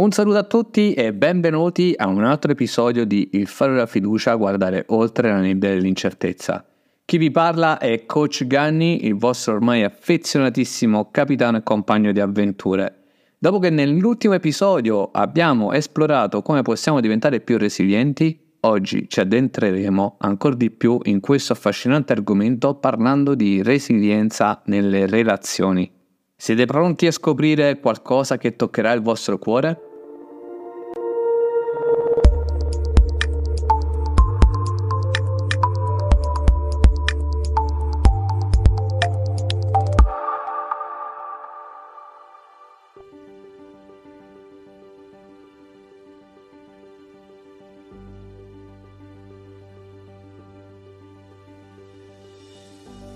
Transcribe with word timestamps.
Un 0.00 0.12
saluto 0.12 0.38
a 0.38 0.44
tutti 0.44 0.94
e 0.94 1.12
benvenuti 1.12 1.92
a 1.94 2.08
un 2.08 2.24
altro 2.24 2.52
episodio 2.52 3.04
di 3.04 3.28
Il 3.32 3.46
fare 3.46 3.74
la 3.74 3.84
fiducia, 3.84 4.34
guardare 4.34 4.86
oltre 4.88 5.28
la 5.28 5.40
nebbia 5.40 5.68
dell'incertezza. 5.68 6.64
Chi 7.04 7.18
vi 7.18 7.30
parla 7.30 7.76
è 7.76 8.06
Coach 8.06 8.46
Ganni, 8.46 9.04
il 9.04 9.14
vostro 9.16 9.52
ormai 9.52 9.84
affezionatissimo 9.84 11.10
capitano 11.10 11.58
e 11.58 11.62
compagno 11.62 12.12
di 12.12 12.20
avventure. 12.20 13.02
Dopo 13.36 13.58
che 13.58 13.68
nell'ultimo 13.68 14.32
episodio 14.32 15.10
abbiamo 15.12 15.72
esplorato 15.72 16.40
come 16.40 16.62
possiamo 16.62 17.00
diventare 17.00 17.40
più 17.40 17.58
resilienti, 17.58 18.54
oggi 18.60 19.06
ci 19.06 19.20
addentreremo 19.20 20.16
ancora 20.20 20.54
di 20.54 20.70
più 20.70 20.98
in 21.02 21.20
questo 21.20 21.52
affascinante 21.52 22.14
argomento 22.14 22.74
parlando 22.76 23.34
di 23.34 23.62
resilienza 23.62 24.62
nelle 24.64 25.04
relazioni. 25.04 25.92
Siete 26.34 26.64
pronti 26.64 27.06
a 27.06 27.12
scoprire 27.12 27.80
qualcosa 27.80 28.38
che 28.38 28.56
toccherà 28.56 28.92
il 28.92 29.02
vostro 29.02 29.36
cuore? 29.36 29.88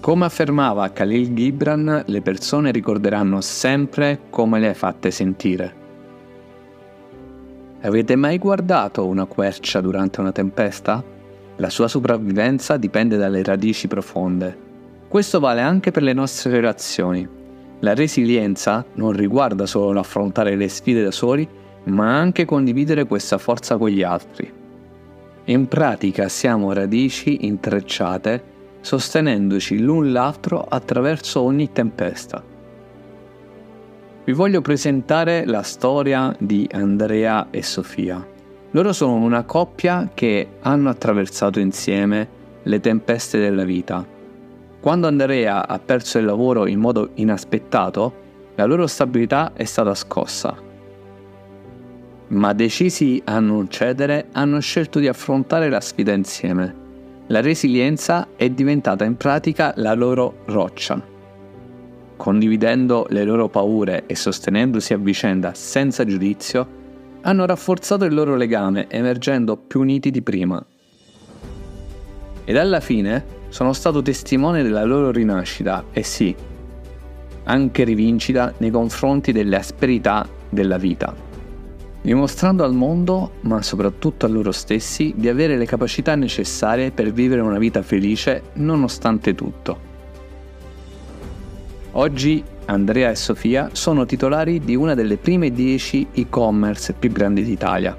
Come 0.05 0.27
affermava 0.27 0.91
Khalil 0.91 1.33
Gibran, 1.33 2.03
le 2.05 2.21
persone 2.21 2.71
ricorderanno 2.73 3.41
sempre 3.41 4.21
come 4.29 4.61
le 4.61 4.69
hai 4.69 4.75
fatte 4.75 5.11
sentire. 5.11 5.75
Avete 7.81 8.15
mai 8.15 8.37
guardato 8.37 9.07
una 9.07 9.25
quercia 9.25 9.81
durante 9.81 10.21
una 10.21 10.31
tempesta? 10.31 11.03
La 11.57 11.71
sua 11.71 11.89
sopravvivenza 11.89 12.77
dipende 12.77 13.17
dalle 13.17 13.43
radici 13.43 13.89
profonde. 13.89 14.55
Questo 15.09 15.41
vale 15.41 15.63
anche 15.63 15.91
per 15.91 16.03
le 16.03 16.13
nostre 16.13 16.51
relazioni. 16.51 17.27
La 17.79 17.95
resilienza 17.95 18.85
non 18.97 19.13
riguarda 19.13 19.65
solo 19.65 19.93
l'affrontare 19.93 20.55
le 20.55 20.69
sfide 20.69 21.03
da 21.03 21.13
soli, 21.13 21.49
ma 21.85 22.15
anche 22.15 22.45
condividere 22.45 23.07
questa 23.07 23.39
forza 23.39 23.79
con 23.79 23.89
gli 23.89 24.03
altri. 24.03 24.53
In 25.45 25.67
pratica 25.67 26.29
siamo 26.29 26.75
radici 26.75 27.47
intrecciate 27.47 28.53
sostenendoci 28.85 29.81
l'un 29.81 30.13
l'altro 30.13 30.63
attraverso 30.63 31.41
ogni 31.41 31.73
tempesta. 31.73 32.45
Vi 34.25 34.33
voglio 34.33 34.61
presentare 34.61 35.47
la 35.47 35.63
storia 35.63 36.35
di 36.39 36.69
Andrea 36.71 37.47
e 37.51 37.63
Sofia. 37.63 38.25
Loro 38.73 38.93
sono 38.93 39.15
una 39.15 39.45
coppia 39.45 40.11
che 40.13 40.59
hanno 40.61 40.91
attraversato 40.91 41.61
insieme 41.61 42.29
le 42.63 42.81
tempeste 42.81 43.39
della 43.39 43.65
vita. 43.65 44.07
Quando 44.81 45.07
Andrea 45.07 45.67
ha 45.67 45.79
perso 45.79 46.19
il 46.19 46.27
lavoro 46.27 46.67
in 46.67 46.79
modo 46.79 47.11
inaspettato, 47.15 48.13
la 48.55 48.67
loro 48.67 48.87
stabilità 48.87 49.53
è 49.55 49.65
stata 49.65 49.95
scossa. 49.95 50.55
Ma 52.27 52.53
decisi 52.53 53.23
a 53.25 53.41
non 53.41 53.71
cedere, 53.71 54.27
hanno 54.33 54.61
scelto 54.61 54.99
di 54.99 55.09
affrontare 55.09 55.71
la 55.71 55.81
sfida 55.81 56.13
insieme 56.13 56.83
la 57.29 57.41
resilienza 57.41 58.29
è 58.37 58.51
diventata 58.51 59.05
in 59.05 59.17
pratica 59.17 59.73
la 59.77 59.95
loro 59.95 60.41
roccia. 60.47 61.01
Condividendo 62.17 63.07
le 63.09 63.25
loro 63.25 63.49
paure 63.49 64.05
e 64.07 64.15
sostenendosi 64.15 64.93
a 64.93 64.99
vicenda 64.99 65.55
senza 65.55 66.05
giudizio, 66.05 66.83
hanno 67.23 67.47
rafforzato 67.47 68.05
il 68.05 68.13
loro 68.13 68.37
legame 68.37 68.89
emergendo 68.91 69.57
più 69.57 69.81
uniti 69.81 70.11
di 70.11 70.21
prima. 70.21 70.65
Ed 72.45 72.57
alla 72.57 72.81
fine 72.81 73.25
sono 73.49 73.73
stato 73.73 74.03
testimone 74.03 74.63
della 74.63 74.85
loro 74.85 75.11
rinascita 75.11 75.85
e 75.93 76.03
sì, 76.03 76.35
anche 77.45 77.85
rivincita 77.85 78.53
nei 78.59 78.71
confronti 78.71 79.33
delle 79.33 79.57
asperità 79.57 80.29
della 80.51 80.77
vita 80.77 81.33
dimostrando 82.05 82.65
al 82.65 82.75
mondo, 82.75 83.33
ma 83.41 83.63
soprattutto 83.63 84.27
a 84.27 84.29
loro 84.29 84.53
stessi, 84.53 85.15
di 85.17 85.27
avere 85.27 85.57
le 85.57 85.65
capacità 85.65 86.15
necessarie 86.15 86.91
per 86.91 87.11
vivere 87.11 87.41
una 87.41 87.57
vita 87.57 87.81
felice 87.81 88.43
nonostante 88.55 89.35
tutto. 89.35 89.93
Oggi 91.93 92.45
Andrea 92.67 93.09
e 93.09 93.15
Sofia 93.15 93.71
sono 93.73 94.05
titolari 94.05 94.61
di 94.61 94.77
una 94.77 94.95
delle 94.95 95.17
prime 95.17 95.51
10 95.51 96.09
e-commerce 96.13 96.93
più 96.93 97.11
grandi 97.11 97.43
d'Italia. 97.43 97.97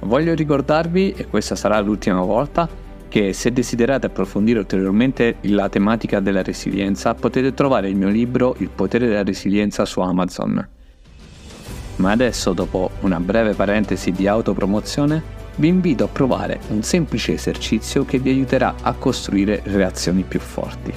Voglio 0.00 0.34
ricordarvi, 0.34 1.14
e 1.16 1.26
questa 1.26 1.56
sarà 1.56 1.80
l'ultima 1.80 2.20
volta, 2.20 2.68
che 3.08 3.32
se 3.32 3.50
desiderate 3.50 4.08
approfondire 4.08 4.58
ulteriormente 4.58 5.36
la 5.42 5.70
tematica 5.70 6.20
della 6.20 6.42
resilienza 6.42 7.14
potete 7.14 7.54
trovare 7.54 7.88
il 7.88 7.96
mio 7.96 8.08
libro 8.08 8.54
Il 8.58 8.68
potere 8.68 9.06
della 9.06 9.22
resilienza 9.22 9.86
su 9.86 10.00
Amazon 10.00 10.76
ma 11.98 12.10
adesso, 12.10 12.52
dopo 12.52 12.90
una 13.00 13.20
breve 13.20 13.54
parentesi 13.54 14.12
di 14.12 14.26
autopromozione, 14.26 15.36
vi 15.56 15.68
invito 15.68 16.04
a 16.04 16.08
provare 16.08 16.60
un 16.68 16.82
semplice 16.82 17.32
esercizio 17.32 18.04
che 18.04 18.18
vi 18.18 18.30
aiuterà 18.30 18.76
a 18.80 18.92
costruire 18.92 19.60
reazioni 19.64 20.22
più 20.22 20.38
forti. 20.38 20.92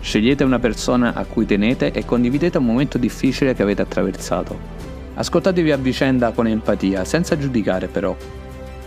Scegliete 0.00 0.44
una 0.44 0.58
persona 0.58 1.14
a 1.14 1.24
cui 1.24 1.46
tenete 1.46 1.92
e 1.92 2.04
condividete 2.04 2.58
un 2.58 2.64
momento 2.64 2.98
difficile 2.98 3.54
che 3.54 3.62
avete 3.62 3.82
attraversato. 3.82 4.58
Ascoltatevi 5.14 5.72
a 5.72 5.76
vicenda 5.76 6.32
con 6.32 6.46
empatia, 6.46 7.04
senza 7.04 7.38
giudicare 7.38 7.86
però. 7.86 8.16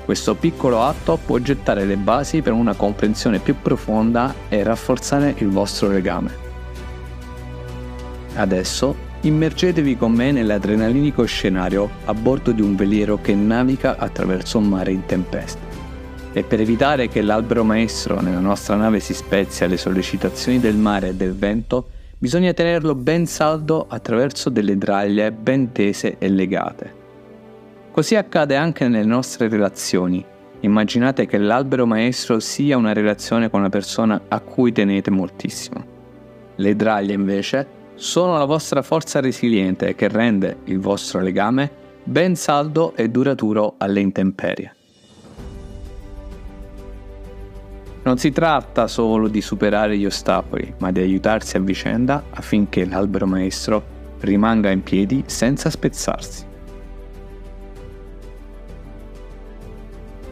Questo 0.04 0.36
piccolo 0.36 0.82
atto 0.82 1.18
può 1.24 1.38
gettare 1.38 1.86
le 1.86 1.96
basi 1.96 2.42
per 2.42 2.54
una 2.54 2.74
comprensione 2.74 3.40
più 3.40 3.56
profonda 3.62 4.34
e 4.50 4.64
rafforzare 4.64 5.36
il 5.38 5.50
vostro 5.50 5.88
legame. 5.88 6.48
Adesso 8.36 9.08
Immergetevi 9.22 9.98
con 9.98 10.14
me 10.14 10.32
nell'adrenalinico 10.32 11.26
scenario 11.26 11.90
a 12.06 12.14
bordo 12.14 12.54
di 12.54 12.62
un 12.62 12.78
veliero 12.78 13.20
che 13.20 13.36
naviga 13.36 13.98
attraverso 13.98 14.60
un 14.60 14.70
mare 14.70 14.94
in 14.94 15.06
tempesta. 15.06 15.60
E 16.32 16.44
per 16.44 16.62
evitare 16.62 17.10
che 17.10 17.22
l'albero 17.22 17.66
maestro 17.66 18.22
nella 18.22 18.40
nostra 18.40 18.78
nave 18.78 19.02
si 19.02 19.14
spezzi 19.14 19.66
alle 19.66 19.76
sollecitazioni 19.76 20.62
del 20.62 20.78
mare 20.78 21.10
e 21.10 21.16
del 21.16 21.36
vento, 21.36 21.90
bisogna 22.18 22.54
tenerlo 22.54 22.96
ben 22.96 23.26
saldo 23.26 23.88
attraverso 23.90 24.50
delle 24.50 24.78
draglie 24.78 25.34
ben 25.34 25.74
tese 25.74 26.16
e 26.18 26.30
legate. 26.30 26.94
Così 27.92 28.16
accade 28.16 28.56
anche 28.56 28.88
nelle 28.88 29.04
nostre 29.04 29.50
relazioni. 29.50 30.24
Immaginate 30.62 31.26
che 31.26 31.38
l'albero 31.38 31.86
maestro 31.86 32.40
sia 32.40 32.78
una 32.78 32.94
relazione 32.94 33.50
con 33.50 33.60
una 33.60 33.70
persona 33.70 34.22
a 34.30 34.40
cui 34.40 34.72
tenete 34.72 35.12
moltissimo. 35.12 35.84
Le 36.56 36.76
draglie 36.78 37.14
invece 37.14 37.79
sono 38.00 38.38
la 38.38 38.46
vostra 38.46 38.82
forza 38.82 39.20
resiliente 39.20 39.94
che 39.94 40.08
rende 40.08 40.60
il 40.66 40.80
vostro 40.80 41.20
legame 41.20 41.70
ben 42.02 42.38
saldo 42.38 42.96
e 42.96 43.10
duraturo 43.10 43.76
alle 43.78 44.00
intemperie. 44.00 44.76
Non 48.04 48.18
si 48.18 48.32
tratta 48.32 48.88
solo 48.88 49.28
di 49.28 49.42
superare 49.42 49.98
gli 49.98 50.06
ostacoli, 50.06 50.74
ma 50.78 50.92
di 50.92 51.02
aiutarsi 51.02 51.58
a 51.58 51.60
vicenda 51.60 52.24
affinché 52.30 52.86
l'albero 52.86 53.28
maestro 53.28 53.84
rimanga 54.22 54.72
in 54.72 54.82
piedi 54.82 55.26
senza 55.28 55.70
spezzarsi. 55.70 56.46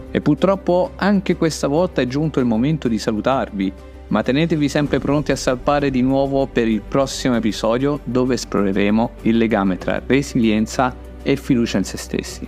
E 0.09 0.21
purtroppo 0.21 0.91
anche 0.95 1.35
questa 1.35 1.67
volta 1.67 2.01
è 2.01 2.07
giunto 2.07 2.39
il 2.39 2.45
momento 2.45 2.87
di 2.87 2.97
salutarvi 2.97 3.73
ma 4.09 4.23
tenetevi 4.23 4.69
sempre 4.69 4.99
pronti 4.99 5.31
a 5.31 5.35
salpare 5.35 5.89
di 5.89 6.01
nuovo 6.01 6.47
per 6.47 6.67
il 6.67 6.81
prossimo 6.81 7.35
episodio 7.35 7.99
dove 8.03 8.35
esploreremo 8.35 9.11
il 9.23 9.37
legame 9.37 9.77
tra 9.77 10.01
resilienza 10.05 10.95
e 11.21 11.35
fiducia 11.35 11.77
in 11.77 11.83
se 11.83 11.97
stessi. 11.97 12.47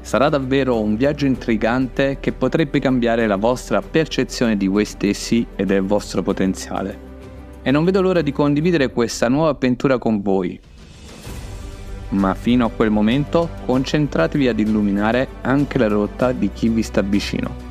Sarà 0.00 0.28
davvero 0.28 0.80
un 0.80 0.96
viaggio 0.96 1.26
intrigante 1.26 2.18
che 2.20 2.32
potrebbe 2.32 2.78
cambiare 2.78 3.26
la 3.26 3.36
vostra 3.36 3.80
percezione 3.80 4.56
di 4.56 4.66
voi 4.66 4.84
stessi 4.84 5.46
e 5.54 5.64
del 5.64 5.82
vostro 5.82 6.22
potenziale. 6.22 7.04
E 7.62 7.70
non 7.72 7.84
vedo 7.84 8.00
l'ora 8.00 8.22
di 8.22 8.30
condividere 8.30 8.90
questa 8.90 9.28
nuova 9.28 9.50
avventura 9.50 9.98
con 9.98 10.22
voi. 10.22 10.58
Ma 12.10 12.34
fino 12.34 12.66
a 12.66 12.70
quel 12.70 12.90
momento 12.90 13.48
concentratevi 13.66 14.46
ad 14.46 14.60
illuminare 14.60 15.26
anche 15.42 15.78
la 15.78 15.88
rotta 15.88 16.30
di 16.30 16.50
chi 16.52 16.68
vi 16.68 16.82
sta 16.82 17.02
vicino 17.02 17.66